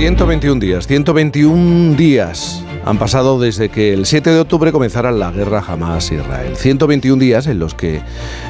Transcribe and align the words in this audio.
121 0.00 0.58
días, 0.58 0.86
121 0.86 1.94
días 1.94 2.64
han 2.84 2.98
pasado 2.98 3.38
desde 3.38 3.68
que 3.68 3.92
el 3.92 4.06
7 4.06 4.30
de 4.30 4.40
octubre 4.40 4.72
comenzara 4.72 5.12
la 5.12 5.30
guerra 5.30 5.62
Hamas-Israel. 5.66 6.56
121 6.56 7.20
días 7.20 7.46
en 7.46 7.58
los 7.58 7.74
que 7.74 8.00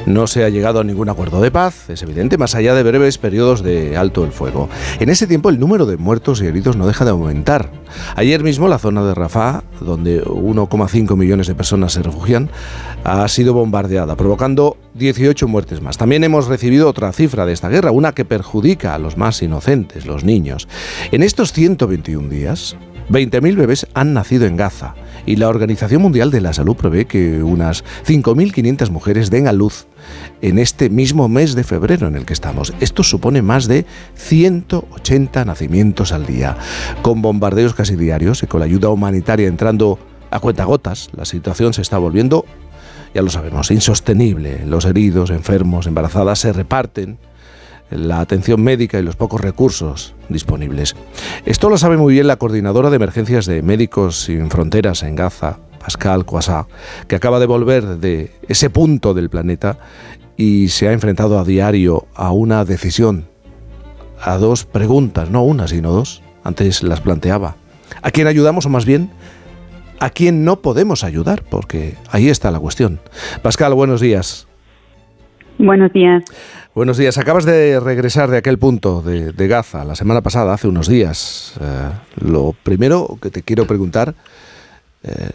no 0.05 0.27
se 0.27 0.43
ha 0.43 0.49
llegado 0.49 0.79
a 0.79 0.83
ningún 0.83 1.09
acuerdo 1.09 1.41
de 1.41 1.51
paz, 1.51 1.89
es 1.89 2.01
evidente, 2.01 2.37
más 2.37 2.55
allá 2.55 2.73
de 2.73 2.83
breves 2.83 3.17
periodos 3.17 3.61
de 3.61 3.97
alto 3.97 4.23
el 4.23 4.31
fuego. 4.31 4.69
En 4.99 5.09
ese 5.09 5.27
tiempo 5.27 5.49
el 5.49 5.59
número 5.59 5.85
de 5.85 5.97
muertos 5.97 6.41
y 6.41 6.45
heridos 6.45 6.77
no 6.77 6.87
deja 6.87 7.05
de 7.05 7.11
aumentar. 7.11 7.69
Ayer 8.15 8.43
mismo 8.43 8.67
la 8.67 8.79
zona 8.79 9.03
de 9.03 9.13
Rafah, 9.13 9.63
donde 9.81 10.23
1,5 10.23 11.15
millones 11.17 11.47
de 11.47 11.55
personas 11.55 11.93
se 11.93 12.01
refugian, 12.01 12.49
ha 13.03 13.27
sido 13.27 13.53
bombardeada, 13.53 14.15
provocando 14.15 14.77
18 14.93 15.47
muertes 15.47 15.81
más. 15.81 15.97
También 15.97 16.23
hemos 16.23 16.47
recibido 16.47 16.87
otra 16.87 17.11
cifra 17.11 17.45
de 17.45 17.53
esta 17.53 17.69
guerra, 17.69 17.91
una 17.91 18.13
que 18.13 18.25
perjudica 18.25 18.95
a 18.95 18.99
los 18.99 19.17
más 19.17 19.41
inocentes, 19.41 20.05
los 20.05 20.23
niños. 20.23 20.67
En 21.11 21.23
estos 21.23 21.51
121 21.51 22.29
días, 22.29 22.77
20.000 23.09 23.55
bebés 23.55 23.87
han 23.93 24.13
nacido 24.13 24.45
en 24.45 24.57
Gaza 24.57 24.95
y 25.25 25.35
la 25.35 25.49
Organización 25.49 26.01
Mundial 26.01 26.31
de 26.31 26.41
la 26.41 26.53
Salud 26.53 26.75
prevé 26.75 27.05
que 27.05 27.43
unas 27.43 27.83
5.500 28.05 28.89
mujeres 28.89 29.29
den 29.29 29.47
a 29.47 29.53
luz 29.53 29.85
en 30.41 30.57
este 30.59 30.89
mismo 30.89 31.27
mes 31.27 31.55
de 31.55 31.63
febrero 31.63 32.07
en 32.07 32.15
el 32.15 32.25
que 32.25 32.33
estamos. 32.33 32.73
Esto 32.79 33.03
supone 33.03 33.41
más 33.41 33.67
de 33.67 33.85
180 34.15 35.45
nacimientos 35.45 36.11
al 36.11 36.25
día. 36.25 36.57
Con 37.01 37.21
bombardeos 37.21 37.73
casi 37.73 37.95
diarios 37.95 38.43
y 38.43 38.47
con 38.47 38.59
la 38.59 38.65
ayuda 38.65 38.89
humanitaria 38.89 39.47
entrando 39.47 39.99
a 40.31 40.39
cuentagotas, 40.39 41.09
la 41.15 41.25
situación 41.25 41.73
se 41.73 41.81
está 41.81 41.97
volviendo, 41.97 42.45
ya 43.13 43.21
lo 43.21 43.29
sabemos, 43.29 43.69
insostenible. 43.69 44.65
Los 44.65 44.85
heridos, 44.85 45.29
enfermos, 45.29 45.87
embarazadas 45.87 46.39
se 46.39 46.53
reparten 46.53 47.17
la 47.91 48.19
atención 48.19 48.61
médica 48.61 48.99
y 48.99 49.03
los 49.03 49.15
pocos 49.15 49.41
recursos 49.41 50.15
disponibles. 50.29 50.95
Esto 51.45 51.69
lo 51.69 51.77
sabe 51.77 51.97
muy 51.97 52.13
bien 52.13 52.27
la 52.27 52.37
coordinadora 52.37 52.89
de 52.89 52.95
emergencias 52.95 53.45
de 53.45 53.61
Médicos 53.61 54.23
Sin 54.23 54.49
Fronteras 54.49 55.03
en 55.03 55.15
Gaza, 55.15 55.59
Pascal 55.79 56.25
Coissat, 56.25 56.67
que 57.07 57.15
acaba 57.15 57.39
de 57.39 57.45
volver 57.45 57.97
de 57.97 58.31
ese 58.47 58.69
punto 58.69 59.13
del 59.13 59.29
planeta 59.29 59.77
y 60.37 60.69
se 60.69 60.87
ha 60.87 60.93
enfrentado 60.93 61.39
a 61.39 61.43
diario 61.43 62.07
a 62.15 62.31
una 62.31 62.65
decisión, 62.65 63.25
a 64.21 64.37
dos 64.37 64.65
preguntas, 64.65 65.29
no 65.29 65.43
una, 65.43 65.67
sino 65.67 65.91
dos. 65.91 66.21
Antes 66.43 66.81
las 66.81 67.01
planteaba. 67.01 67.55
¿A 68.01 68.11
quién 68.11 68.27
ayudamos 68.27 68.65
o 68.65 68.69
más 68.69 68.85
bien 68.85 69.11
a 69.99 70.09
quién 70.09 70.43
no 70.43 70.61
podemos 70.61 71.03
ayudar? 71.03 71.43
Porque 71.47 71.95
ahí 72.09 72.29
está 72.29 72.49
la 72.49 72.59
cuestión. 72.59 72.99
Pascal, 73.43 73.75
buenos 73.75 74.01
días. 74.01 74.47
Buenos 75.59 75.93
días. 75.93 76.23
Buenos 76.73 76.95
días. 76.95 77.17
Acabas 77.17 77.43
de 77.43 77.81
regresar 77.81 78.31
de 78.31 78.37
aquel 78.37 78.57
punto 78.57 79.01
de, 79.01 79.47
Gaza 79.49 79.83
la 79.83 79.93
semana 79.93 80.21
pasada, 80.21 80.53
hace 80.53 80.69
unos 80.69 80.87
días. 80.87 81.59
Eh, 81.59 81.89
lo 82.23 82.55
primero 82.63 83.17
que 83.21 83.29
te 83.29 83.41
quiero 83.41 83.67
preguntar, 83.67 84.15
eh, 85.03 85.31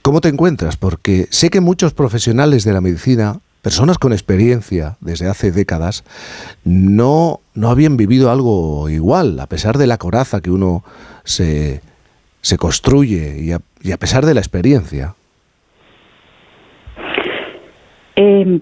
¿cómo 0.00 0.22
te 0.22 0.30
encuentras? 0.30 0.78
Porque 0.78 1.26
sé 1.28 1.50
que 1.50 1.60
muchos 1.60 1.92
profesionales 1.92 2.64
de 2.64 2.72
la 2.72 2.80
medicina, 2.80 3.40
personas 3.60 3.98
con 3.98 4.14
experiencia 4.14 4.96
desde 5.00 5.28
hace 5.28 5.52
décadas, 5.52 6.02
no, 6.64 7.40
no 7.52 7.68
habían 7.68 7.98
vivido 7.98 8.30
algo 8.30 8.88
igual, 8.88 9.38
a 9.38 9.46
pesar 9.48 9.76
de 9.76 9.86
la 9.86 9.98
coraza 9.98 10.40
que 10.40 10.50
uno 10.50 10.82
se, 11.24 11.82
se 12.40 12.56
construye 12.56 13.38
y 13.38 13.52
a, 13.52 13.60
y 13.82 13.92
a 13.92 13.98
pesar 13.98 14.24
de 14.24 14.32
la 14.32 14.40
experiencia. 14.40 15.14
Eh, 18.16 18.60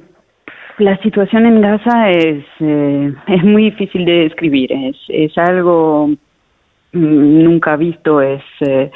la 0.79 0.97
situación 1.03 1.47
en 1.47 1.61
Gaza 1.61 2.11
es, 2.11 2.45
eh, 2.61 3.15
es 3.27 3.45
muy 3.45 3.65
difícil 3.65 4.05
de 4.05 4.25
describir, 4.25 4.73
es, 4.73 4.97
es 5.09 5.37
algo 5.37 6.09
mm, 6.93 7.43
nunca 7.43 7.77
visto, 7.77 8.21
es, 8.21 8.43
eh, 8.61 8.91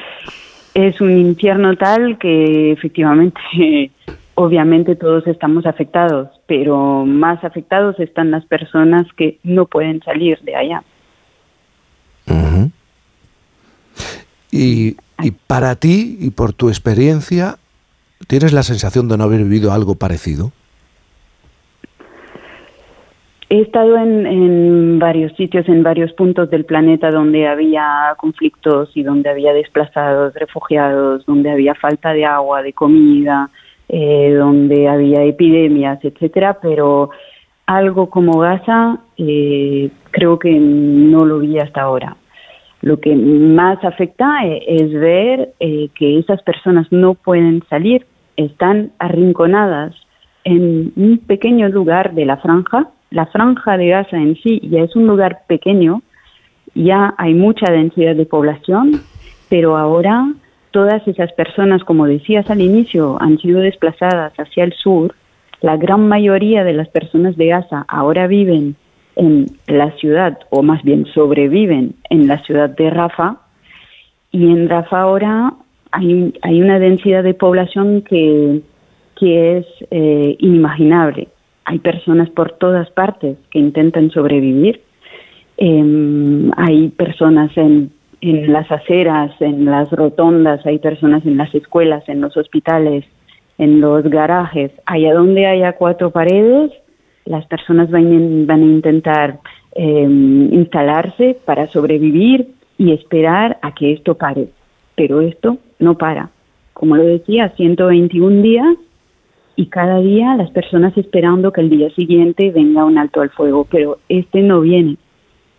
es 0.74 1.00
un 1.00 1.12
infierno 1.12 1.76
tal 1.76 2.18
que 2.18 2.72
efectivamente, 2.72 3.40
obviamente 4.34 4.96
todos 4.96 5.26
estamos 5.26 5.66
afectados, 5.66 6.28
pero 6.46 7.04
más 7.04 7.42
afectados 7.44 7.98
están 8.00 8.30
las 8.30 8.44
personas 8.46 9.06
que 9.16 9.38
no 9.42 9.66
pueden 9.66 10.00
salir 10.02 10.38
de 10.40 10.56
allá. 10.56 10.82
y, 14.54 14.96
y 15.22 15.30
para 15.46 15.76
ti 15.76 16.18
y 16.20 16.30
por 16.30 16.52
tu 16.52 16.68
experiencia, 16.68 17.56
¿tienes 18.26 18.52
la 18.52 18.62
sensación 18.62 19.08
de 19.08 19.16
no 19.16 19.24
haber 19.24 19.44
vivido 19.44 19.72
algo 19.72 19.94
parecido? 19.94 20.52
He 23.52 23.60
estado 23.60 23.98
en, 23.98 24.98
varios 24.98 25.30
sitios, 25.36 25.68
en 25.68 25.82
varios 25.82 26.10
puntos 26.14 26.48
del 26.48 26.64
planeta 26.64 27.10
donde 27.10 27.46
había 27.46 28.14
conflictos 28.16 28.88
y 28.94 29.02
donde 29.02 29.28
había 29.28 29.52
desplazados, 29.52 30.32
refugiados, 30.32 31.26
donde 31.26 31.50
había 31.50 31.74
falta 31.74 32.14
de 32.14 32.24
agua, 32.24 32.62
de 32.62 32.72
comida, 32.72 33.50
eh, 33.90 34.32
donde 34.32 34.88
había 34.88 35.22
epidemias, 35.24 36.02
etcétera, 36.02 36.60
pero 36.62 37.10
algo 37.66 38.08
como 38.08 38.38
Gaza 38.38 39.00
eh, 39.18 39.90
creo 40.12 40.38
que 40.38 40.58
no 40.58 41.26
lo 41.26 41.40
vi 41.40 41.58
hasta 41.58 41.82
ahora. 41.82 42.16
Lo 42.80 43.00
que 43.00 43.14
más 43.14 43.84
afecta 43.84 44.46
eh, 44.46 44.64
es 44.66 44.94
ver 44.94 45.52
que 45.58 46.18
esas 46.18 46.42
personas 46.42 46.86
no 46.90 47.12
pueden 47.12 47.62
salir, 47.68 48.06
están 48.34 48.92
arrinconadas 48.98 49.94
en 50.44 50.94
un 50.96 51.18
pequeño 51.18 51.68
lugar 51.68 52.14
de 52.14 52.24
la 52.24 52.38
franja 52.38 52.88
la 53.12 53.26
franja 53.26 53.76
de 53.76 53.88
Gaza 53.88 54.16
en 54.16 54.36
sí 54.36 54.60
ya 54.64 54.80
es 54.80 54.96
un 54.96 55.06
lugar 55.06 55.42
pequeño, 55.46 56.02
ya 56.74 57.14
hay 57.18 57.34
mucha 57.34 57.70
densidad 57.70 58.16
de 58.16 58.26
población, 58.26 59.02
pero 59.48 59.76
ahora 59.76 60.32
todas 60.70 61.06
esas 61.06 61.30
personas, 61.32 61.84
como 61.84 62.06
decías 62.06 62.50
al 62.50 62.62
inicio, 62.62 63.18
han 63.20 63.38
sido 63.38 63.60
desplazadas 63.60 64.32
hacia 64.38 64.64
el 64.64 64.72
sur. 64.72 65.14
La 65.60 65.76
gran 65.76 66.08
mayoría 66.08 66.64
de 66.64 66.72
las 66.72 66.88
personas 66.88 67.36
de 67.36 67.48
Gaza 67.48 67.84
ahora 67.88 68.26
viven 68.26 68.76
en 69.14 69.46
la 69.66 69.90
ciudad, 69.92 70.38
o 70.48 70.62
más 70.62 70.82
bien 70.82 71.04
sobreviven 71.12 71.94
en 72.08 72.26
la 72.26 72.42
ciudad 72.44 72.70
de 72.70 72.88
Rafa, 72.88 73.36
y 74.30 74.46
en 74.46 74.70
Rafa 74.70 75.02
ahora 75.02 75.52
hay, 75.90 76.32
una 76.62 76.78
densidad 76.78 77.22
de 77.22 77.34
población 77.34 78.00
que, 78.00 78.62
que 79.14 79.58
es 79.58 79.66
eh, 79.90 80.36
inimaginable 80.38 81.28
hay 81.64 81.78
personas 81.78 82.30
por 82.30 82.52
todas 82.52 82.90
partes 82.90 83.36
que 83.50 83.58
intentan 83.58 84.10
sobrevivir. 84.10 84.82
Em, 85.56 86.50
hay 86.56 86.88
personas 86.88 87.56
en, 87.56 87.92
en 88.20 88.52
las 88.52 88.70
aceras, 88.70 89.32
en 89.40 89.64
las 89.64 89.90
rotondas, 89.90 90.64
hay 90.66 90.78
personas 90.78 91.24
en 91.26 91.36
las 91.36 91.54
escuelas, 91.54 92.08
en 92.08 92.20
los 92.20 92.36
hospitales, 92.36 93.04
en 93.58 93.80
los 93.80 94.04
garajes. 94.04 94.72
Allá 94.86 95.14
donde 95.14 95.46
haya 95.46 95.72
cuatro 95.72 96.10
paredes, 96.10 96.72
las 97.24 97.46
personas 97.46 97.90
van, 97.90 98.46
van 98.46 98.62
a 98.62 98.66
intentar 98.66 99.38
em, 99.74 100.52
instalarse 100.52 101.36
para 101.44 101.66
sobrevivir 101.68 102.48
y 102.78 102.92
esperar 102.92 103.58
a 103.62 103.74
que 103.74 103.92
esto 103.92 104.16
pare. 104.16 104.48
Pero 104.96 105.20
esto 105.20 105.58
no 105.78 105.96
para. 105.96 106.30
Como 106.72 106.96
lo 106.96 107.04
decía, 107.04 107.50
121 107.50 108.42
días 108.42 108.76
y 109.56 109.66
cada 109.66 110.00
día 110.00 110.34
las 110.36 110.50
personas 110.50 110.96
esperando 110.96 111.52
que 111.52 111.60
el 111.60 111.70
día 111.70 111.90
siguiente 111.90 112.50
venga 112.50 112.84
un 112.84 112.98
alto 112.98 113.20
al 113.20 113.30
fuego, 113.30 113.66
pero 113.70 113.98
este 114.08 114.42
no 114.42 114.60
viene. 114.60 114.96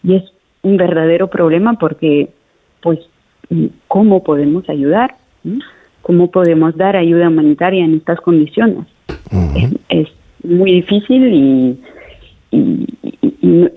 Y 0.03 0.15
es 0.15 0.23
un 0.61 0.77
verdadero 0.77 1.29
problema 1.29 1.73
porque, 1.73 2.29
pues, 2.81 2.99
¿cómo 3.87 4.23
podemos 4.23 4.67
ayudar? 4.69 5.15
¿Cómo 6.01 6.31
podemos 6.31 6.75
dar 6.75 6.95
ayuda 6.95 7.29
humanitaria 7.29 7.85
en 7.85 7.95
estas 7.95 8.19
condiciones? 8.21 8.85
es, 9.89 10.07
muy 10.43 10.73
difícil 10.73 11.33
y, 11.33 11.79
y, 12.51 12.87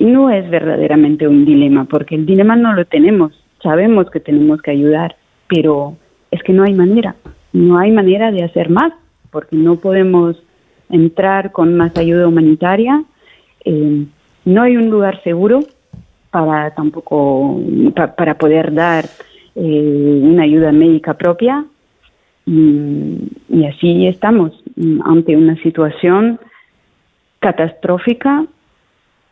no 0.01 0.31
es 0.31 0.51
verdaderamente 0.51 1.29
un 1.29 1.45
dilema, 1.45 1.85
porque 1.85 2.17
el 2.17 2.27
dilema 2.27 2.57
no 2.57 2.73
lo 2.73 2.85
tenemos. 2.87 3.33
Sabemos 3.63 4.11
que 4.11 4.19
tenemos 4.19 4.61
que 4.63 4.73
ayudar, 4.73 5.15
pero 5.49 5.97
es 6.33 6.43
que 6.43 6.53
no 6.53 6.65
hay 6.65 6.75
manera. 6.75 7.15
No 7.53 7.79
hay 7.79 7.93
manera 7.93 8.33
de 8.33 8.43
hacer 8.43 8.69
más 8.69 8.93
porque 9.37 9.55
no 9.55 9.77
podemos 9.77 10.35
entrar 10.89 11.53
con 11.53 11.77
más 11.77 11.95
ayuda 11.99 12.27
humanitaria. 12.27 13.05
Eh, 13.67 14.07
no 14.47 14.63
hay 14.63 14.79
un 14.79 14.89
lugar 14.89 15.23
seguro 15.25 15.61
para 16.31 16.71
tampoco 16.71 17.61
para 18.17 18.39
poder 18.39 18.73
dar 18.73 19.05
eh, 19.55 20.21
una 20.23 20.45
ayuda 20.45 20.73
médica 20.73 21.13
propia 21.13 21.67
y, 22.47 23.65
así 23.67 24.07
estamos 24.07 24.53
ante 25.05 25.37
una 25.37 25.63
situación 25.63 26.41
catastrófica, 27.41 28.47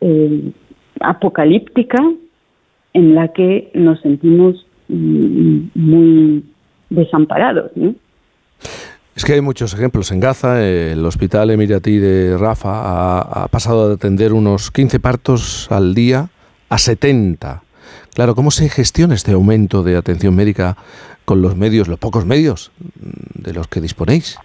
eh, 0.01 0.51
apocalíptica, 0.99 1.97
en 2.93 3.15
la 3.15 3.29
que 3.29 3.71
nos 3.73 3.99
sentimos 4.01 4.67
mm, 4.87 5.61
muy 5.73 6.43
desamparados. 6.91 7.71
¿no? 7.75 7.95
Es 9.15 9.23
que 9.23 9.31
hay 9.31 9.39
muchos 9.39 9.73
ejemplos. 9.73 10.11
En 10.11 10.19
Gaza, 10.19 10.61
el 10.61 11.05
hospital 11.05 11.49
emiratí 11.49 11.99
de 11.99 12.37
Rafa 12.37 13.19
ha, 13.19 13.47
pasado 13.47 13.87
de 13.87 13.93
atender 13.93 14.33
unos 14.33 14.71
15 14.71 14.99
partos 14.99 15.71
al 15.71 15.95
día 15.95 16.27
a 16.67 16.77
70. 16.77 17.61
Claro, 18.13 18.35
¿cómo 18.35 18.51
se 18.51 18.67
gestiona 18.67 19.13
este 19.13 19.31
aumento 19.31 19.83
de 19.83 19.95
atención 19.95 20.35
médica 20.35 20.75
con 21.23 21.41
los 21.41 21.55
medios, 21.55 21.87
los 21.87 21.97
pocos 21.97 22.25
medios 22.25 22.73
de 23.35 23.53
los 23.53 23.69
que 23.69 23.79
disponéis? 23.79 24.37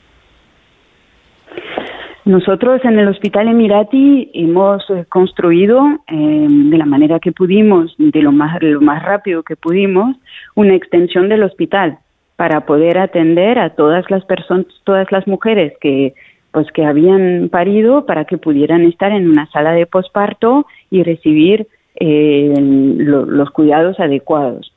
Nosotros 2.24 2.80
en 2.84 2.96
el 2.96 3.08
Hospital 3.08 3.48
Emirati 3.48 4.30
hemos 4.34 4.88
eh, 4.90 5.04
construido 5.08 5.82
eh, 6.06 6.46
de 6.48 6.78
la 6.78 6.86
manera 6.86 7.18
que 7.18 7.32
pudimos, 7.32 7.96
de 7.98 8.22
lo 8.22 8.30
más 8.30 9.02
rápido 9.02 9.42
que 9.42 9.56
pudimos, 9.56 10.14
una 10.54 10.76
extensión 10.76 11.28
del 11.28 11.42
hospital 11.42 11.98
para 12.40 12.64
poder 12.64 12.96
atender 12.96 13.58
a 13.58 13.74
todas 13.74 14.10
las 14.10 14.24
personas, 14.24 14.64
todas 14.84 15.12
las 15.12 15.26
mujeres 15.26 15.74
que 15.78 16.14
pues 16.52 16.66
que 16.72 16.86
habían 16.86 17.50
parido 17.50 18.06
para 18.06 18.24
que 18.24 18.38
pudieran 18.38 18.86
estar 18.86 19.12
en 19.12 19.28
una 19.28 19.44
sala 19.50 19.72
de 19.72 19.84
posparto 19.84 20.64
y 20.90 21.02
recibir 21.02 21.66
eh, 21.96 22.54
los 22.56 23.50
cuidados 23.50 24.00
adecuados. 24.00 24.72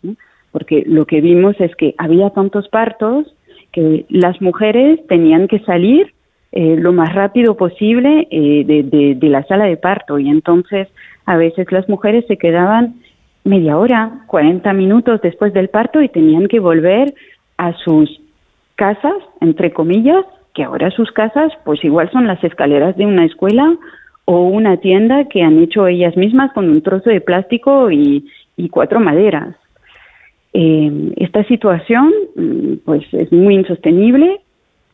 Porque 0.52 0.84
lo 0.86 1.06
que 1.06 1.22
vimos 1.22 1.56
es 1.62 1.74
que 1.78 1.96
había 1.98 2.32
tantos 2.32 2.68
partos 2.68 3.34
que 3.72 4.06
las 4.10 4.42
mujeres 4.42 5.00
tenían 5.08 5.48
que 5.48 5.60
salir 5.60 6.14
eh, 6.52 6.76
lo 6.78 6.92
más 6.92 7.16
rápido 7.16 7.56
posible 7.56 8.28
eh, 8.30 8.66
de, 9.18 9.30
la 9.30 9.46
sala 9.46 9.68
de 9.68 9.78
parto 9.78 10.20
y 10.20 10.28
entonces 10.28 10.90
a 11.26 11.38
veces 11.38 11.72
las 11.72 11.88
mujeres 11.88 12.26
se 12.28 12.36
quedaban 12.36 12.96
media 13.46 13.78
hora, 13.78 14.26
40 14.28 14.74
minutos 14.74 15.22
después 15.22 15.54
del 15.54 15.70
parto 15.70 16.02
y 16.02 16.10
tenían 16.10 16.48
que 16.48 16.60
volver 16.60 17.14
a 17.58 17.74
sus 17.74 18.22
casas, 18.76 19.16
entre 19.42 19.72
comillas, 19.72 20.26
que 20.54 20.64
ahora 20.64 20.92
sus 20.92 21.12
casas 21.12 21.52
pues 21.66 21.84
igual 21.84 22.12
son 22.12 22.28
las 22.28 22.44
escaleras 22.44 22.96
de 22.98 23.06
una 23.06 23.26
escuela 23.26 23.76
o 24.26 24.48
una 24.48 24.78
tienda 24.78 25.26
que 25.26 25.42
han 25.42 25.60
hecho 25.60 25.88
ellas 25.88 26.16
mismas 26.16 26.52
con 26.54 26.70
un 26.70 26.82
trozo 26.82 27.10
de 27.10 27.22
plástico 27.22 27.92
y, 27.92 28.30
y 28.56 28.70
cuatro 28.70 29.00
maderas. 29.00 29.56
Eh, 30.54 31.14
esta 31.18 31.44
situación 31.46 32.14
mm, 32.36 32.74
pues 32.86 33.04
es 33.14 33.32
muy 33.32 33.56
insostenible 33.56 34.40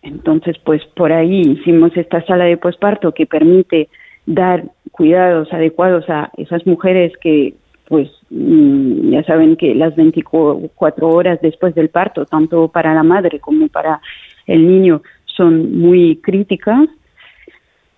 entonces, 0.02 0.58
pues 0.64 0.84
por 0.96 1.12
ahí 1.12 1.42
hicimos 1.42 1.96
esta 1.98 2.26
sala 2.26 2.46
de 2.46 2.58
posparto 2.58 3.14
que 3.14 3.26
permite 3.26 3.90
dar 4.26 4.64
cuidados 4.92 5.52
adecuados 5.52 6.06
a 6.10 6.32
esas 6.38 6.66
mujeres 6.66 7.14
que, 7.22 7.56
pues, 7.88 8.10
ya 8.30 9.24
saben 9.24 9.56
que 9.56 9.74
las 9.74 9.96
24 9.96 11.10
horas 11.10 11.40
después 11.42 11.74
del 11.74 11.90
parto, 11.90 12.26
tanto 12.26 12.68
para 12.68 12.94
la 12.94 13.04
madre 13.04 13.40
como 13.40 13.68
para 13.68 14.02
el 14.46 14.68
niño, 14.68 15.02
son 15.26 15.80
muy 15.80 16.18
críticas, 16.18 16.88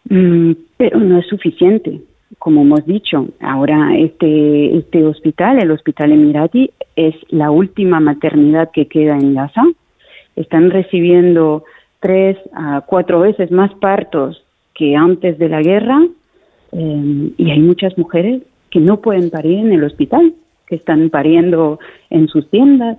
mm, 0.10 0.52
pero 0.78 1.00
no 1.00 1.20
es 1.20 1.28
suficiente. 1.28 2.02
Como 2.40 2.62
hemos 2.62 2.86
dicho, 2.86 3.28
ahora 3.42 3.96
este, 3.98 4.78
este 4.78 5.04
hospital, 5.06 5.62
el 5.62 5.72
Hospital 5.72 6.14
Emirati, 6.14 6.72
es 6.96 7.16
la 7.30 7.52
última 7.52 8.00
maternidad 8.00 8.72
que 8.72 8.88
queda 8.88 9.18
en 9.18 9.34
Gaza. 9.36 9.64
Están 10.36 10.72
recibiendo 10.72 11.66
tres 12.00 12.38
a 12.54 12.82
cuatro 12.82 13.20
veces 13.20 13.52
más 13.52 13.74
partos 13.76 14.44
que 14.74 14.96
antes 14.96 15.38
de 15.38 15.50
la 15.50 15.62
guerra 15.62 16.00
eh, 16.72 17.32
y 17.38 17.52
hay 17.52 17.60
muchas 17.60 17.98
mujeres 17.98 18.42
que 18.72 18.80
no 18.80 19.02
pueden 19.02 19.30
parir 19.30 19.60
en 19.60 19.74
el 19.74 19.84
hospital, 19.84 20.34
que 20.66 20.76
están 20.76 21.10
pariendo 21.10 21.80
en 22.10 22.28
sus 22.28 22.50
tiendas. 22.50 22.98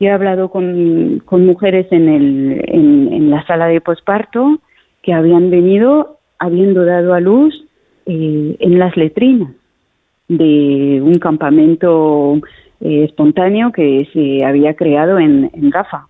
Yo 0.00 0.08
he 0.08 0.10
hablado 0.12 0.48
con, 0.48 1.20
con 1.24 1.44
mujeres 1.44 1.86
en, 1.90 2.08
el, 2.08 2.64
en, 2.66 3.30
la 3.30 3.44
sala 3.46 3.66
de 3.66 3.80
posparto 3.80 4.60
que 5.02 5.12
habían 5.12 5.50
venido 5.50 6.18
habiendo 6.38 6.84
dado 6.84 7.14
a 7.14 7.20
luz 7.20 7.64
eh, 8.06 8.56
en 8.58 8.78
las 8.78 8.96
letrinas 8.96 9.52
de 10.28 11.00
un 11.02 11.14
campamento 11.18 12.40
eh, 12.80 13.04
espontáneo 13.04 13.72
que 13.72 14.08
se 14.12 14.44
había 14.44 14.74
creado 14.74 15.18
en, 15.18 15.50
en 15.52 15.72
Rafa. 15.72 16.06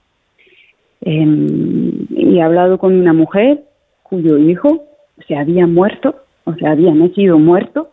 Em, 1.01 2.07
y 2.11 2.39
he 2.39 2.43
hablado 2.43 2.79
con 2.79 2.95
una 2.95 3.13
mujer 3.13 3.63
cuyo 4.03 4.39
hijo 4.39 4.85
se 5.27 5.37
había 5.37 5.67
muerto, 5.67 6.17
o 6.45 6.55
sea, 6.55 6.73
había 6.73 6.95
nacido 6.95 7.39
muerto, 7.39 7.91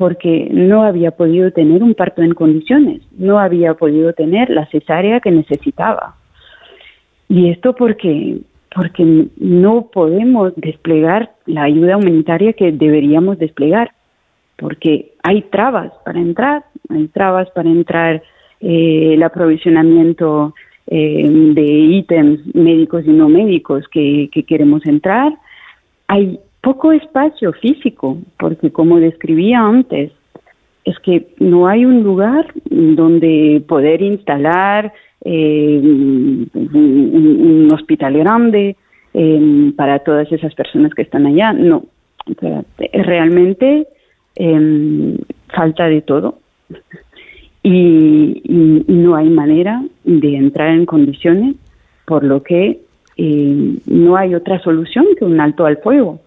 porque 0.00 0.48
no 0.50 0.82
había 0.84 1.10
podido 1.10 1.50
tener 1.50 1.82
un 1.82 1.92
parto 1.92 2.22
en 2.22 2.32
condiciones, 2.32 3.02
no 3.18 3.38
había 3.38 3.74
podido 3.74 4.14
tener 4.14 4.48
la 4.48 4.64
cesárea 4.68 5.20
que 5.20 5.30
necesitaba. 5.30 6.14
Y 7.28 7.50
esto 7.50 7.74
porque, 7.74 8.38
porque 8.74 9.26
no 9.36 9.90
podemos 9.92 10.54
desplegar 10.56 11.32
la 11.44 11.64
ayuda 11.64 11.98
humanitaria 11.98 12.54
que 12.54 12.72
deberíamos 12.72 13.38
desplegar, 13.38 13.90
porque 14.56 15.12
hay 15.22 15.42
trabas 15.42 15.92
para 16.02 16.18
entrar, 16.18 16.64
hay 16.88 17.06
trabas 17.08 17.50
para 17.50 17.68
entrar 17.68 18.22
eh, 18.62 19.10
el 19.12 19.22
aprovisionamiento 19.22 20.54
eh, 20.86 21.28
de 21.28 21.62
ítems 21.62 22.40
médicos 22.54 23.04
y 23.04 23.10
no 23.10 23.28
médicos 23.28 23.86
que, 23.88 24.30
queremos 24.48 24.86
entrar. 24.86 25.34
Hay 26.08 26.40
poco 26.60 26.92
espacio 26.92 27.52
físico, 27.54 28.18
porque 28.38 28.70
como 28.70 29.00
describía 29.00 29.60
antes, 29.60 30.12
es 30.84 30.98
que 31.00 31.28
no 31.38 31.68
hay 31.68 31.84
un 31.84 32.02
lugar 32.02 32.52
donde 32.64 33.62
poder 33.66 34.02
instalar 34.02 34.92
eh, 35.24 35.80
un, 35.82 37.68
hospital 37.72 38.18
grande 38.18 38.76
eh, 39.14 39.72
para 39.76 40.00
todas 40.00 40.30
esas 40.32 40.54
personas 40.54 40.92
que 40.94 41.02
están 41.02 41.26
allá. 41.26 41.52
No, 41.52 41.84
realmente 42.92 43.86
falta 45.48 45.88
de 45.88 46.00
todo 46.02 46.38
y, 47.62 48.42
no 48.88 49.14
hay 49.16 49.28
manera 49.28 49.82
de 50.04 50.36
entrar 50.36 50.70
en 50.70 50.86
condiciones, 50.86 51.56
por 52.06 52.24
lo 52.24 52.42
que 52.42 52.80
eh, 53.16 53.78
no 53.86 54.16
hay 54.16 54.34
otra 54.34 54.60
solución 54.60 55.06
que 55.18 55.24
un 55.24 55.40
alto 55.40 55.66
al 55.66 55.78
fuego 55.78 56.20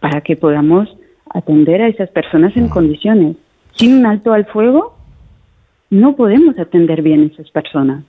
para 0.00 0.20
que 0.20 0.36
podamos 0.36 0.88
atender 1.32 1.82
a 1.82 1.88
esas 1.88 2.10
personas 2.10 2.56
en 2.56 2.68
condiciones. 2.68 3.36
Sin 3.74 3.98
un 3.98 4.06
alto 4.06 4.32
al 4.32 4.46
fuego, 4.46 4.96
no 5.90 6.16
podemos 6.16 6.58
atender 6.58 7.02
bien 7.02 7.22
a 7.22 7.26
esas 7.26 7.50
personas. 7.50 8.04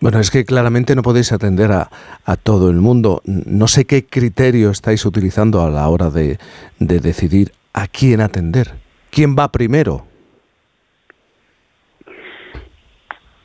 Bueno, 0.00 0.18
es 0.18 0.30
que 0.30 0.44
claramente 0.44 0.94
no 0.94 1.02
podéis 1.02 1.32
atender 1.32 1.72
a, 1.72 1.88
a, 2.24 2.36
todo 2.36 2.68
el 2.70 2.76
mundo. 2.76 3.22
No 3.24 3.68
sé 3.68 3.86
qué 3.86 4.04
criterio 4.04 4.70
estáis 4.70 5.06
utilizando 5.06 5.62
a 5.62 5.70
la 5.70 5.88
hora 5.88 6.10
de, 6.10 6.38
de 6.78 7.00
decidir 7.00 7.52
a 7.72 7.86
quién 7.86 8.20
atender. 8.20 8.72
¿Quién 9.10 9.34
va 9.38 9.50
primero? 9.50 10.04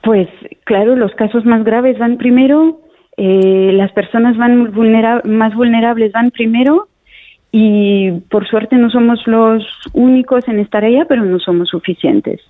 Pues 0.03 0.27
claro, 0.65 0.95
los 0.95 1.13
casos 1.13 1.45
más 1.45 1.63
graves 1.63 1.97
van 1.99 2.17
primero, 2.17 2.81
eh, 3.17 3.71
las 3.73 3.91
personas 3.91 4.37
van 4.37 4.73
más 5.25 5.55
vulnerables 5.55 6.11
van 6.11 6.31
primero 6.31 6.87
y 7.51 8.11
por 8.29 8.47
suerte 8.47 8.75
no 8.75 8.89
somos 8.89 9.25
los 9.25 9.65
únicos 9.93 10.47
en 10.47 10.59
estar 10.59 10.83
allá, 10.83 11.05
pero 11.05 11.23
no 11.23 11.39
somos 11.39 11.69
suficientes. 11.69 12.41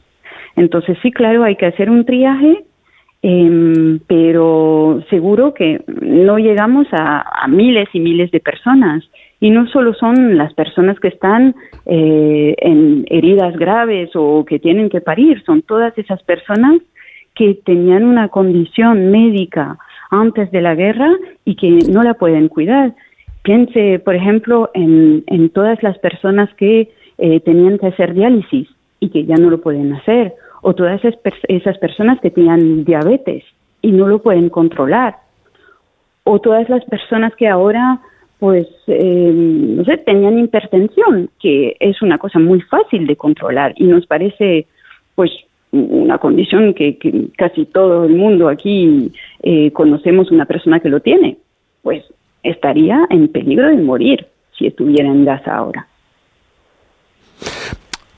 Entonces 0.56 0.98
sí, 1.02 1.12
claro, 1.12 1.44
hay 1.44 1.56
que 1.56 1.68
hacer 1.68 1.90
un 1.90 2.06
triaje, 2.06 2.66
em, 3.22 4.00
pero 4.08 5.02
seguro 5.10 5.54
que 5.54 5.82
no 6.02 6.38
llegamos 6.38 6.88
a, 6.92 7.48
miles 7.48 7.88
y 7.94 8.00
miles 8.00 8.32
de 8.32 8.40
personas. 8.40 9.04
Y 9.40 9.52
no 9.52 9.68
solo 9.68 9.94
son 9.94 10.38
las 10.38 10.54
personas 10.54 11.00
que 11.00 11.08
están 11.08 11.56
eh, 11.86 12.56
en 12.58 13.06
heridas 13.10 13.56
graves 13.56 14.10
o 14.16 14.44
que 14.46 14.60
tienen 14.60 14.90
que 14.90 15.00
parir, 15.00 15.42
son 15.46 15.62
todas 15.62 15.98
esas 15.98 16.22
personas 16.24 16.82
que 17.36 17.54
tenían 17.54 18.04
una 18.04 18.28
condición 18.28 19.12
médica 19.12 19.78
antes 20.10 20.52
de 20.52 20.62
la 20.62 20.76
guerra 20.76 21.10
y 21.46 21.56
que 21.56 21.70
no 21.90 22.04
la 22.04 22.16
pueden 22.16 22.50
cuidar. 22.50 22.94
Piense, 23.50 23.98
por 23.98 24.14
ejemplo, 24.14 24.70
en, 24.76 25.50
todas 25.50 25.82
las 25.82 25.98
personas 25.98 26.54
que 26.54 26.92
eh, 27.18 27.40
tenían 27.40 27.80
que 27.80 27.88
hacer 27.88 28.14
diálisis 28.14 28.70
y 29.00 29.10
que 29.10 29.26
ya 29.26 29.38
no 29.38 29.50
lo 29.50 29.60
pueden 29.60 29.92
hacer, 29.92 30.36
o 30.62 30.76
todas 30.76 31.02
esas, 31.04 31.78
personas 31.80 32.20
que 32.22 32.30
tenían 32.30 32.86
diabetes 32.86 33.44
y 33.82 33.92
no 33.92 34.08
lo 34.08 34.22
pueden 34.22 34.50
controlar, 34.50 35.16
o 36.26 36.38
todas 36.38 36.70
las 36.70 36.86
personas 36.86 37.34
que 37.34 37.48
ahora 37.48 38.00
pues, 38.38 38.68
eh, 38.86 39.32
no 39.34 39.84
sé, 39.84 39.98
tenían 39.98 40.38
hipertensión, 40.38 41.32
que 41.40 41.76
es 41.80 42.04
una 42.04 42.20
cosa 42.20 42.38
muy 42.38 42.62
fácil 42.62 43.08
de 43.08 43.16
controlar 43.16 43.74
y 43.78 43.86
nos 43.86 44.06
parece, 44.06 44.68
pues, 45.16 45.32
una 45.72 46.20
condición 46.20 46.76
que, 46.76 47.00
casi 47.36 47.66
todo 47.66 48.06
el 48.06 48.14
mundo 48.14 48.48
aquí 48.48 49.12
eh, 49.42 49.72
conocemos 49.72 50.30
una 50.30 50.46
persona 50.46 50.80
que 50.80 50.90
lo 50.90 51.00
tiene, 51.00 51.38
pues 51.82 52.06
estaría 52.44 53.06
en 53.10 53.28
peligro 53.28 53.68
de 53.68 53.78
morir 53.78 54.28
si 54.58 54.68
estuviera 54.68 55.10
en 55.10 55.26
Gaza 55.26 55.56
ahora. 55.56 55.88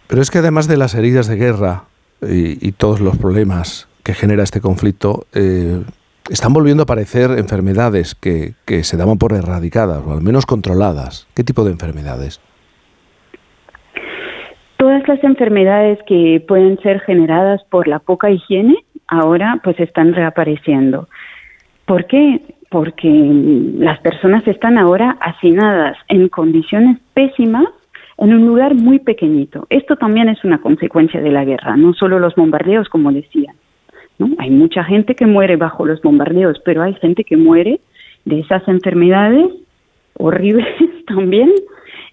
Pero 0.08 0.22
es 0.22 0.32
que 0.32 0.40
además 0.40 0.68
de 0.68 0.78
las 0.78 0.96
heridas 0.96 1.28
de 1.28 1.36
guerra 1.36 1.84
y, 2.22 2.72
todos 2.74 3.00
los 3.00 3.18
problemas 3.18 3.88
que 4.04 4.14
genera 4.14 4.44
este 4.44 4.62
conflicto, 4.62 5.26
eh, 5.34 5.82
están 6.30 6.54
volviendo 6.54 6.82
a 6.82 6.86
aparecer 6.86 7.32
enfermedades 7.32 8.16
que, 8.16 8.54
que 8.66 8.84
se 8.84 8.98
daban 8.98 9.18
por 9.18 9.34
erradicadas 9.34 10.04
o 10.06 10.14
al 10.14 10.22
menos 10.22 10.46
controladas. 10.46 11.28
¿Qué 11.36 11.44
tipo 11.44 11.64
de 11.64 11.72
enfermedades? 11.72 12.42
todas 14.82 15.08
las 15.08 15.24
enfermedades 15.24 16.00
que 16.08 16.44
pueden 16.48 16.80
ser 16.80 17.02
generadas 17.02 17.64
por 17.66 17.88
la 17.88 18.00
poca 18.00 18.32
higiene 18.32 18.76
ahora 19.08 19.62
pues 19.64 19.80
están 19.80 20.16
reapareciendo. 20.16 21.08
¿Por 21.86 22.08
qué? 22.08 22.42
Porque 22.72 23.10
las 23.78 24.00
personas 24.00 24.48
están 24.48 24.80
ahora 24.80 25.18
hacinadas 25.20 25.98
en 26.08 26.30
condiciones 26.30 26.98
pésimas 27.14 27.66
en 28.18 28.34
un 28.34 28.48
lugar 28.48 28.76
muy 28.76 29.00
pequeñito. 29.00 29.68
Esto 29.70 29.98
también 29.98 30.30
es 30.30 30.44
una 30.44 30.60
consecuencia 30.60 31.20
de 31.22 31.32
la 31.32 31.44
guerra, 31.44 31.76
no 31.76 31.94
solo 31.94 32.18
los 32.18 32.34
bombardeos, 32.36 32.88
como 32.88 33.12
decía. 33.12 33.54
¿no? 34.20 34.30
Hay 34.38 34.52
mucha 34.52 34.84
gente 34.84 35.16
que 35.16 35.26
muere 35.26 35.58
bajo 35.58 35.86
los 35.86 36.02
bombardeos, 36.02 36.62
pero 36.64 36.82
hay 36.82 36.94
gente 36.96 37.24
que 37.24 37.36
muere 37.36 37.82
de 38.26 38.40
esas 38.40 38.66
enfermedades 38.68 39.48
horribles 40.18 40.68
también, 41.08 41.52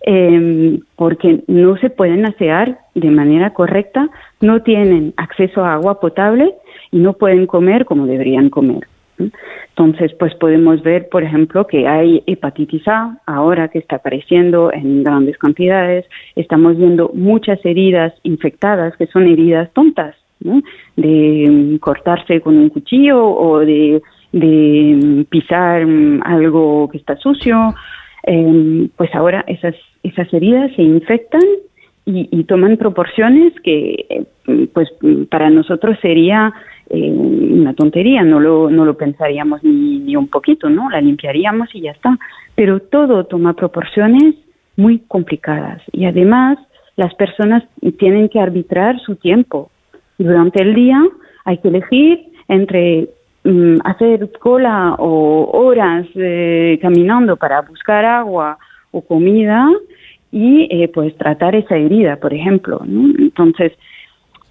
eh, 0.06 0.80
porque 0.96 1.44
no 1.46 1.76
se 1.76 1.90
pueden 1.90 2.26
asear 2.26 2.78
de 2.94 3.10
manera 3.10 3.52
correcta, 3.52 4.08
no 4.40 4.62
tienen 4.62 5.14
acceso 5.16 5.64
a 5.64 5.74
agua 5.74 6.00
potable 6.00 6.54
y 6.90 6.98
no 6.98 7.12
pueden 7.12 7.46
comer 7.46 7.84
como 7.84 8.06
deberían 8.06 8.50
comer. 8.50 8.86
Entonces, 9.18 10.12
pues 10.18 10.34
podemos 10.34 10.82
ver, 10.82 11.08
por 11.08 11.22
ejemplo, 11.22 11.66
que 11.66 11.86
hay 11.86 12.22
hepatitis 12.26 12.86
A 12.88 13.18
ahora 13.26 13.68
que 13.68 13.78
está 13.78 13.96
apareciendo 13.96 14.72
en 14.72 15.04
grandes 15.04 15.36
cantidades. 15.38 16.06
Estamos 16.36 16.76
viendo 16.76 17.10
muchas 17.14 17.64
heridas 17.64 18.14
infectadas 18.22 18.96
que 18.96 19.06
son 19.06 19.26
heridas 19.26 19.70
tontas, 19.72 20.14
de 20.96 21.78
cortarse 21.80 22.40
con 22.40 22.56
un 22.56 22.68
cuchillo 22.68 23.24
o 23.24 23.58
de 23.58 24.00
de 24.32 25.26
pisar 25.30 25.86
algo 26.24 26.88
que 26.90 26.98
está 26.98 27.16
sucio, 27.16 27.74
em, 28.24 28.88
pues 28.96 29.14
ahora 29.14 29.44
esas, 29.46 29.74
esas 30.02 30.32
heridas 30.32 30.70
se 30.76 30.82
infectan 30.82 31.42
y, 32.10 32.44
toman 32.44 32.78
proporciones 32.78 33.52
que 33.62 34.24
pues 34.72 34.88
para 35.30 35.50
nosotros 35.50 35.98
sería 36.00 36.54
eh, 36.90 37.10
una 37.10 37.74
tontería, 37.74 38.22
no 38.22 38.40
lo, 38.40 38.70
no 38.70 38.84
lo 38.84 38.96
pensaríamos 38.96 39.62
ni, 39.62 39.98
ni 39.98 40.16
un 40.16 40.28
poquito, 40.28 40.68
¿no? 40.68 40.90
La 40.90 41.00
limpiaríamos 41.00 41.74
y 41.74 41.82
ya 41.82 41.92
está. 41.92 42.18
Pero 42.54 42.80
todo 42.80 43.24
toma 43.24 43.54
proporciones 43.54 44.34
muy 44.76 45.00
complicadas 45.08 45.82
y 45.92 46.04
además 46.04 46.58
las 46.96 47.14
personas 47.14 47.64
tienen 47.98 48.28
que 48.28 48.40
arbitrar 48.40 48.98
su 49.00 49.16
tiempo. 49.16 49.70
Durante 50.18 50.62
el 50.62 50.74
día 50.74 51.00
hay 51.44 51.58
que 51.58 51.68
elegir 51.68 52.26
entre 52.48 53.08
Mm, 53.44 53.76
hacer 53.84 54.30
cola 54.40 54.96
o 54.98 55.48
horas 55.52 56.06
eh, 56.16 56.78
caminando 56.82 57.36
para 57.36 57.62
buscar 57.62 58.04
agua 58.04 58.58
o 58.90 59.00
comida 59.00 59.70
y 60.30 60.68
eh, 60.70 60.88
pues 60.92 61.16
tratar 61.16 61.54
esa 61.54 61.76
herida, 61.76 62.16
por 62.16 62.34
ejemplo. 62.34 62.82
Entonces, 62.84 63.72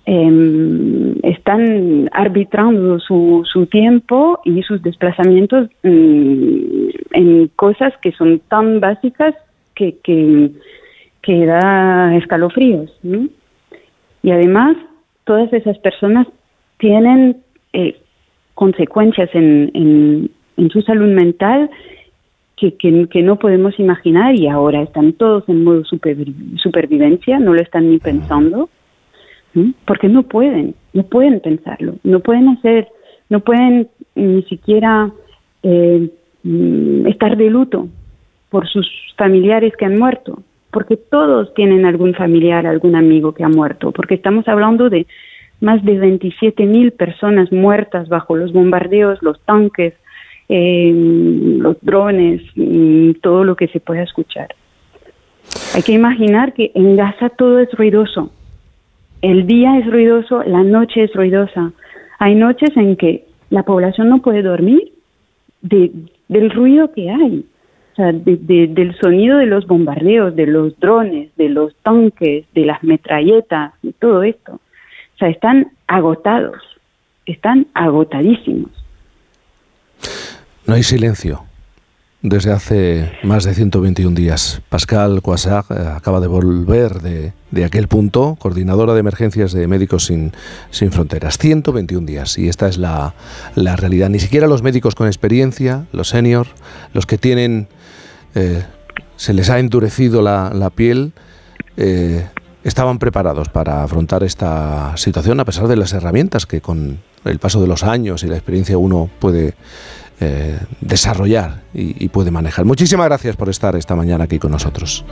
em, 0.08 1.16
están 1.22 2.10
arbitrando 2.14 2.98
su, 3.00 3.44
su 3.46 3.66
tiempo 3.66 4.40
y 4.46 4.64
sus 4.64 4.82
desplazamientos 4.82 5.70
mm, 5.84 6.90
en 7.12 7.48
cosas 7.58 7.94
que 8.02 8.14
son 8.14 8.40
tan 8.48 8.80
básicas 8.80 9.36
que, 9.76 9.98
que, 10.04 10.52
que 11.22 11.46
da 11.46 12.16
escalofríos. 12.16 12.90
Y 14.24 14.32
además, 14.32 14.78
todas 15.26 15.52
esas 15.52 15.78
personas 15.80 16.26
tienen 16.78 17.38
eh, 17.74 18.00
consecuencias 18.54 19.30
en, 19.34 20.32
en, 20.56 20.70
su 20.70 20.82
salud 20.82 21.14
mental 21.14 21.70
que, 22.56 22.76
que, 22.78 23.22
no 23.22 23.38
podemos 23.38 23.78
imaginar 23.78 24.36
y 24.36 24.48
ahora 24.48 24.82
están 24.82 25.14
todos 25.14 25.48
en 25.50 25.64
modo 25.66 25.84
supervivencia, 25.84 27.40
no 27.40 27.54
lo 27.54 27.62
están 27.62 27.90
ni 27.92 28.00
pensando, 28.00 28.70
porque 29.86 30.08
no 30.08 30.24
pueden, 30.24 30.76
no 30.94 31.04
pueden 31.04 31.40
pensarlo, 31.40 31.96
no 32.04 32.20
pueden 32.20 32.50
hacer, 32.50 32.88
no 33.30 33.40
pueden 33.42 33.88
ni 34.16 34.44
siquiera 34.44 35.12
eh, 35.64 36.10
mm, 36.44 37.08
estar 37.08 37.38
de 37.38 37.50
luto 37.50 37.88
por 38.50 38.68
sus 38.68 38.88
familiares 39.18 39.74
que 39.78 39.86
han 39.86 39.98
muerto, 39.98 40.42
porque 40.72 40.98
todos 40.98 41.54
tienen 41.54 41.86
algún 41.86 42.14
familiar, 42.14 42.66
algún 42.66 42.96
amigo 42.96 43.34
que 43.34 43.44
ha 43.44 43.50
muerto, 43.50 43.92
porque 43.92 44.16
estamos 44.16 44.48
hablando 44.48 44.90
de 44.90 45.06
más 45.60 45.84
de 45.84 45.98
27 45.98 46.66
mil 46.66 46.92
personas 46.92 47.52
muertas 47.52 48.10
bajo 48.10 48.36
los 48.36 48.54
bombardeos, 48.54 49.22
los 49.22 49.40
tanques, 49.42 49.94
eh, 50.50 50.92
los 50.94 51.78
drones, 51.82 52.42
y 52.56 53.16
todo 53.16 53.44
lo 53.44 53.56
que 53.56 53.68
se 53.68 53.80
pueda 53.80 54.04
escuchar. 54.04 54.50
Hay 55.76 55.82
que 55.82 55.94
imaginar 55.94 56.54
que 56.54 56.72
en 56.76 56.96
Gaza 56.96 57.30
todo 57.30 57.60
es 57.60 57.72
ruidoso. 57.74 58.32
El 59.22 59.48
día 59.48 59.78
es 59.80 59.86
ruidoso, 59.88 60.44
la 60.44 60.64
noche 60.64 61.04
es 61.04 61.14
ruidosa. 61.14 61.72
Hay 62.20 62.36
noches 62.36 62.76
en 62.76 62.96
que 62.96 63.26
la 63.50 63.64
población 63.64 64.10
no 64.10 64.22
puede 64.22 64.42
dormir 64.42 64.94
de, 65.62 65.92
del 66.28 66.52
ruido 66.52 66.92
que 66.94 67.10
hay, 67.10 67.46
o 67.94 67.96
sea, 67.96 68.12
del 68.12 68.96
sonido 69.02 69.40
de 69.40 69.48
los 69.48 69.66
bombardeos, 69.66 70.36
de 70.36 70.46
los 70.46 70.80
drones, 70.80 71.36
de 71.36 71.50
los 71.50 71.76
tanques, 71.78 72.46
de 72.54 72.66
las 72.66 72.84
metralletas, 72.84 73.74
de 73.82 73.94
todo 73.94 74.24
esto. 74.24 74.54
O 74.54 75.18
sea, 75.18 75.30
están 75.30 75.72
agotados, 75.88 76.58
están 77.26 77.68
agotadísimos. 77.74 78.72
No 80.68 80.76
hay 80.76 80.84
silencio 80.84 81.44
desde 82.22 82.52
hace 82.52 83.12
más 83.24 83.44
de 83.44 83.54
121 83.54 84.16
días. 84.16 84.62
Pascal 84.70 85.22
Coissard 85.22 85.66
eh, 85.72 85.88
acaba 85.96 86.20
de 86.20 86.28
volver 86.28 87.02
de, 87.02 87.34
de, 87.52 87.66
aquel 87.66 87.88
punto, 87.88 88.36
coordinadora 88.40 88.94
de 88.94 89.00
emergencias 89.00 89.52
de 89.54 89.68
Médicos 89.68 90.06
Sin, 90.06 90.34
Sin 90.72 90.92
Fronteras. 90.92 91.38
121 91.38 92.06
días 92.06 92.38
y 92.38 92.50
esta 92.50 92.68
es 92.68 92.78
la, 92.78 93.14
la, 93.56 93.76
realidad. 93.76 94.10
Ni 94.10 94.20
siquiera 94.20 94.48
los 94.48 94.64
médicos 94.64 94.96
con 94.96 95.08
experiencia, 95.08 95.86
los 95.92 96.10
senior, 96.10 96.48
los 96.94 97.06
que 97.06 97.18
tienen, 97.18 97.68
eh, 98.36 98.64
se 99.16 99.34
les 99.34 99.50
ha 99.50 99.60
endurecido 99.60 100.22
la, 100.22 100.52
la 100.54 100.70
piel, 100.72 101.14
eh, 101.78 102.28
estaban 102.64 103.00
preparados 103.00 103.50
para 103.50 103.84
afrontar 103.84 104.24
esta 104.24 104.98
situación 104.98 105.40
a 105.40 105.46
pesar 105.46 105.68
de 105.68 105.76
las 105.76 105.94
herramientas 105.94 106.46
que 106.46 106.60
con 106.60 107.00
el 107.24 107.40
paso 107.40 107.62
de 107.62 107.68
los 107.68 107.84
años 107.84 108.24
y 108.24 108.28
la 108.28 108.36
experiencia 108.36 108.78
uno 108.78 109.10
puede 109.20 109.54
eh, 110.20 110.58
desarrollar 110.82 111.62
y, 111.74 112.04
y 112.04 112.10
puede 112.10 112.32
manejar. 112.32 112.66
Muchísimas 112.66 113.08
gracias 113.08 113.36
por 113.36 113.50
estar 113.50 113.76
esta 113.76 113.96
mañana 113.96 114.26
aquí 114.26 114.40
con 114.40 114.52
nosotros. 114.52 115.06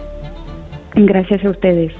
Gracias 0.95 1.43
a 1.43 1.49
ustedes. 1.49 1.91